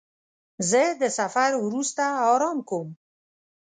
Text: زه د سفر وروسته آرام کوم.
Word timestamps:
زه 0.69 0.83
د 1.01 1.03
سفر 1.19 1.49
وروسته 1.65 2.03
آرام 2.33 2.57
کوم. 2.69 2.87